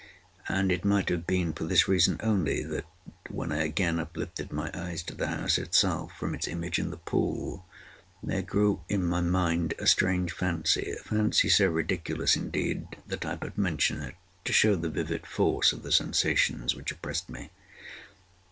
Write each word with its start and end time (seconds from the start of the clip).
And 0.49 0.71
it 0.71 0.83
might 0.83 1.09
have 1.09 1.27
been 1.27 1.53
for 1.53 1.65
this 1.65 1.87
reason 1.87 2.19
only, 2.23 2.63
that, 2.63 2.87
when 3.29 3.51
I 3.51 3.61
again 3.63 3.99
uplifted 3.99 4.51
my 4.51 4.71
eyes 4.73 5.03
to 5.03 5.13
the 5.13 5.27
house 5.27 5.59
itself, 5.59 6.11
from 6.17 6.33
its 6.33 6.47
image 6.47 6.79
in 6.79 6.89
the 6.89 6.97
pool, 6.97 7.67
there 8.23 8.41
grew 8.41 8.81
in 8.89 9.05
my 9.05 9.21
mind 9.21 9.75
a 9.77 9.85
strange 9.85 10.31
fancy—a 10.31 11.03
fancy 11.03 11.49
so 11.49 11.67
ridiculous, 11.67 12.35
indeed, 12.35 12.87
that 13.05 13.27
I 13.27 13.35
but 13.35 13.59
mention 13.59 14.01
it 14.01 14.15
to 14.45 14.51
show 14.53 14.73
the 14.75 14.89
vivid 14.89 15.27
force 15.27 15.71
of 15.71 15.83
the 15.83 15.91
sensations 15.91 16.73
which 16.73 16.91
oppressed 16.91 17.29
me. 17.29 17.51